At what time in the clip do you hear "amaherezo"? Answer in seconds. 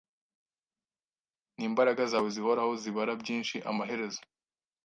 3.69-4.21